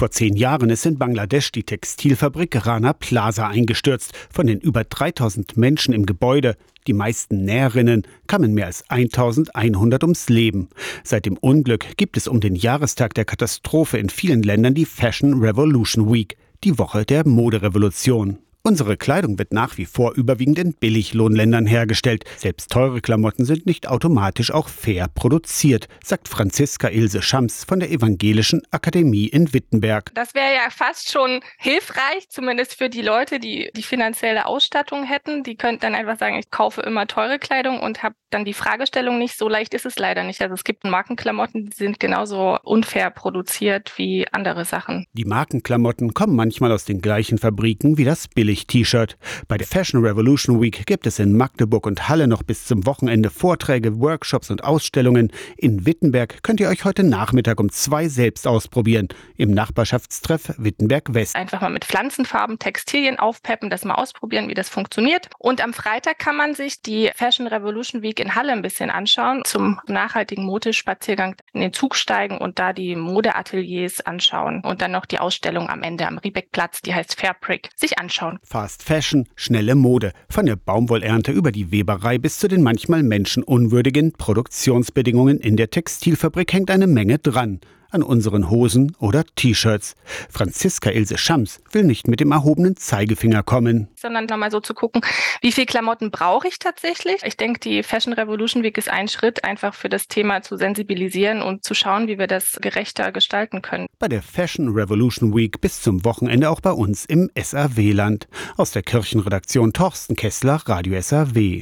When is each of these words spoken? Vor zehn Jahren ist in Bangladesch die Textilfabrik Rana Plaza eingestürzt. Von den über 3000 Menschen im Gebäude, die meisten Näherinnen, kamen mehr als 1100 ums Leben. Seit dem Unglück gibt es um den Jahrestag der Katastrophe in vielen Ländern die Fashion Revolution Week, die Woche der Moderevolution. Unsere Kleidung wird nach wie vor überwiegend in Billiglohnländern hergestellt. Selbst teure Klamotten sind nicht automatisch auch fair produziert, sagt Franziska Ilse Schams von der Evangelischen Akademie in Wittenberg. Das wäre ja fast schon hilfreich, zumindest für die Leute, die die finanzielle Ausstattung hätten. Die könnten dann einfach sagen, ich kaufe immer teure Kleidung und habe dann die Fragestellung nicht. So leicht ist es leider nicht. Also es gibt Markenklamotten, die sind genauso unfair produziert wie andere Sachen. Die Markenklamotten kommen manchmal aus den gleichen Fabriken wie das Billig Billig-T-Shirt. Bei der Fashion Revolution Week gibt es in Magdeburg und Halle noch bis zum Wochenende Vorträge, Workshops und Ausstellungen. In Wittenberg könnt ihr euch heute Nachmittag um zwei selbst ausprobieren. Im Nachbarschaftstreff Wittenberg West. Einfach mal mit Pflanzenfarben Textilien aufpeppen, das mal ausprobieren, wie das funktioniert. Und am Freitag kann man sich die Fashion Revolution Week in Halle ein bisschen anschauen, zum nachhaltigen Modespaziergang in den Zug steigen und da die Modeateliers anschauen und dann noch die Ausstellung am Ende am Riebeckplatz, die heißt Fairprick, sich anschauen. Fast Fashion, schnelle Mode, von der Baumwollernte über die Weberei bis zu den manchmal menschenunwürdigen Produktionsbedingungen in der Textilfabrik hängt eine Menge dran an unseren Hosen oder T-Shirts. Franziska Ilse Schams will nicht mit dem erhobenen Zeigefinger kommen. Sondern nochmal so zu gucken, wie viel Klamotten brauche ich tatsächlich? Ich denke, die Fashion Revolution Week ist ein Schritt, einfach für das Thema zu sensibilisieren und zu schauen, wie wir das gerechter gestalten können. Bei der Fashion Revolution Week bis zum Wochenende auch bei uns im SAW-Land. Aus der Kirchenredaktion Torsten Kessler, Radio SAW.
Vor 0.00 0.10
zehn 0.10 0.34
Jahren 0.34 0.70
ist 0.70 0.86
in 0.86 0.96
Bangladesch 0.96 1.52
die 1.52 1.62
Textilfabrik 1.62 2.64
Rana 2.64 2.94
Plaza 2.94 3.48
eingestürzt. 3.48 4.14
Von 4.32 4.46
den 4.46 4.58
über 4.58 4.82
3000 4.82 5.58
Menschen 5.58 5.92
im 5.92 6.06
Gebäude, 6.06 6.56
die 6.86 6.94
meisten 6.94 7.44
Näherinnen, 7.44 8.06
kamen 8.26 8.54
mehr 8.54 8.64
als 8.64 8.88
1100 8.88 10.02
ums 10.02 10.30
Leben. 10.30 10.70
Seit 11.04 11.26
dem 11.26 11.36
Unglück 11.36 11.98
gibt 11.98 12.16
es 12.16 12.28
um 12.28 12.40
den 12.40 12.54
Jahrestag 12.54 13.12
der 13.12 13.26
Katastrophe 13.26 13.98
in 13.98 14.08
vielen 14.08 14.42
Ländern 14.42 14.72
die 14.72 14.86
Fashion 14.86 15.34
Revolution 15.34 16.10
Week, 16.10 16.38
die 16.64 16.78
Woche 16.78 17.04
der 17.04 17.28
Moderevolution. 17.28 18.38
Unsere 18.70 18.96
Kleidung 18.96 19.36
wird 19.36 19.52
nach 19.52 19.78
wie 19.78 19.84
vor 19.84 20.14
überwiegend 20.14 20.56
in 20.56 20.74
Billiglohnländern 20.74 21.66
hergestellt. 21.66 22.22
Selbst 22.36 22.70
teure 22.70 23.00
Klamotten 23.00 23.44
sind 23.44 23.66
nicht 23.66 23.88
automatisch 23.88 24.52
auch 24.52 24.68
fair 24.68 25.08
produziert, 25.12 25.88
sagt 26.04 26.28
Franziska 26.28 26.86
Ilse 26.86 27.20
Schams 27.20 27.64
von 27.64 27.80
der 27.80 27.90
Evangelischen 27.90 28.62
Akademie 28.70 29.26
in 29.26 29.52
Wittenberg. 29.52 30.12
Das 30.14 30.36
wäre 30.36 30.54
ja 30.54 30.70
fast 30.70 31.10
schon 31.10 31.40
hilfreich, 31.58 32.28
zumindest 32.28 32.78
für 32.78 32.88
die 32.88 33.02
Leute, 33.02 33.40
die 33.40 33.72
die 33.74 33.82
finanzielle 33.82 34.46
Ausstattung 34.46 35.02
hätten. 35.02 35.42
Die 35.42 35.56
könnten 35.56 35.80
dann 35.80 35.96
einfach 35.96 36.20
sagen, 36.20 36.38
ich 36.38 36.52
kaufe 36.52 36.80
immer 36.82 37.08
teure 37.08 37.40
Kleidung 37.40 37.80
und 37.80 38.04
habe 38.04 38.14
dann 38.30 38.44
die 38.44 38.54
Fragestellung 38.54 39.18
nicht. 39.18 39.36
So 39.36 39.48
leicht 39.48 39.74
ist 39.74 39.84
es 39.84 39.98
leider 39.98 40.22
nicht. 40.22 40.40
Also 40.40 40.54
es 40.54 40.62
gibt 40.62 40.84
Markenklamotten, 40.84 41.70
die 41.70 41.76
sind 41.76 41.98
genauso 41.98 42.56
unfair 42.62 43.10
produziert 43.10 43.94
wie 43.96 44.28
andere 44.30 44.64
Sachen. 44.64 45.06
Die 45.12 45.24
Markenklamotten 45.24 46.14
kommen 46.14 46.36
manchmal 46.36 46.70
aus 46.70 46.84
den 46.84 47.00
gleichen 47.00 47.38
Fabriken 47.38 47.98
wie 47.98 48.04
das 48.04 48.28
Billig 48.28 48.59
Billig-T-Shirt. 48.60 49.16
Bei 49.48 49.56
der 49.56 49.66
Fashion 49.66 50.04
Revolution 50.04 50.60
Week 50.60 50.86
gibt 50.86 51.06
es 51.06 51.18
in 51.18 51.36
Magdeburg 51.36 51.86
und 51.86 52.08
Halle 52.08 52.26
noch 52.26 52.42
bis 52.42 52.66
zum 52.66 52.86
Wochenende 52.86 53.30
Vorträge, 53.30 54.00
Workshops 54.00 54.50
und 54.50 54.64
Ausstellungen. 54.64 55.32
In 55.56 55.86
Wittenberg 55.86 56.42
könnt 56.42 56.60
ihr 56.60 56.68
euch 56.68 56.84
heute 56.84 57.02
Nachmittag 57.02 57.60
um 57.60 57.70
zwei 57.70 58.08
selbst 58.08 58.46
ausprobieren. 58.46 59.08
Im 59.36 59.52
Nachbarschaftstreff 59.52 60.54
Wittenberg 60.58 61.14
West. 61.14 61.36
Einfach 61.36 61.60
mal 61.60 61.70
mit 61.70 61.84
Pflanzenfarben 61.84 62.58
Textilien 62.58 63.18
aufpeppen, 63.18 63.70
das 63.70 63.84
mal 63.84 63.94
ausprobieren, 63.94 64.48
wie 64.48 64.54
das 64.54 64.68
funktioniert. 64.68 65.28
Und 65.38 65.62
am 65.62 65.72
Freitag 65.72 66.18
kann 66.18 66.36
man 66.36 66.54
sich 66.54 66.82
die 66.82 67.10
Fashion 67.14 67.46
Revolution 67.46 68.02
Week 68.02 68.20
in 68.20 68.34
Halle 68.34 68.52
ein 68.52 68.62
bisschen 68.62 68.90
anschauen, 68.90 69.42
zum 69.44 69.80
nachhaltigen 69.86 70.44
Modespaziergang 70.44 71.36
in 71.52 71.60
den 71.60 71.72
Zug 71.72 71.96
steigen 71.96 72.38
und 72.38 72.58
da 72.58 72.72
die 72.72 72.96
Modeateliers 72.96 74.00
anschauen 74.00 74.62
und 74.64 74.82
dann 74.82 74.92
noch 74.92 75.06
die 75.06 75.18
Ausstellung 75.18 75.68
am 75.68 75.82
Ende 75.82 76.06
am 76.06 76.18
Riebeckplatz, 76.18 76.82
die 76.82 76.94
heißt 76.94 77.18
Fairprick, 77.18 77.70
sich 77.76 77.98
anschauen. 77.98 78.39
Fast 78.42 78.82
Fashion, 78.82 79.26
schnelle 79.36 79.74
Mode, 79.74 80.12
von 80.28 80.46
der 80.46 80.56
Baumwollernte 80.56 81.30
über 81.30 81.52
die 81.52 81.70
Weberei 81.70 82.18
bis 82.18 82.38
zu 82.38 82.48
den 82.48 82.62
manchmal 82.62 83.02
menschenunwürdigen 83.02 84.12
Produktionsbedingungen 84.12 85.38
in 85.38 85.56
der 85.56 85.70
Textilfabrik 85.70 86.52
hängt 86.52 86.70
eine 86.70 86.86
Menge 86.86 87.18
dran 87.18 87.60
an 87.90 88.02
unseren 88.02 88.50
Hosen 88.50 88.96
oder 88.98 89.24
T-Shirts. 89.24 89.94
Franziska 90.30 90.90
Ilse 90.90 91.18
Schams 91.18 91.60
will 91.72 91.84
nicht 91.84 92.08
mit 92.08 92.20
dem 92.20 92.32
erhobenen 92.32 92.76
Zeigefinger 92.76 93.42
kommen. 93.42 93.88
Sondern 93.96 94.26
nochmal 94.26 94.50
so 94.50 94.60
zu 94.60 94.74
gucken, 94.74 95.02
wie 95.40 95.52
viel 95.52 95.66
Klamotten 95.66 96.10
brauche 96.10 96.48
ich 96.48 96.58
tatsächlich? 96.58 97.22
Ich 97.24 97.36
denke, 97.36 97.60
die 97.60 97.82
Fashion 97.82 98.12
Revolution 98.12 98.62
Week 98.62 98.76
ist 98.78 98.90
ein 98.90 99.08
Schritt, 99.08 99.44
einfach 99.44 99.74
für 99.74 99.88
das 99.88 100.08
Thema 100.08 100.42
zu 100.42 100.56
sensibilisieren 100.56 101.42
und 101.42 101.64
zu 101.64 101.74
schauen, 101.74 102.06
wie 102.06 102.18
wir 102.18 102.26
das 102.26 102.58
gerechter 102.60 103.12
gestalten 103.12 103.62
können. 103.62 103.86
Bei 103.98 104.08
der 104.08 104.22
Fashion 104.22 104.68
Revolution 104.68 105.34
Week 105.34 105.60
bis 105.60 105.82
zum 105.82 106.04
Wochenende 106.04 106.50
auch 106.50 106.60
bei 106.60 106.72
uns 106.72 107.04
im 107.04 107.30
SAW-Land. 107.36 108.28
Aus 108.56 108.72
der 108.72 108.82
Kirchenredaktion 108.82 109.72
Torsten 109.72 110.16
Kessler, 110.16 110.62
Radio 110.66 111.00
SAW. 111.00 111.58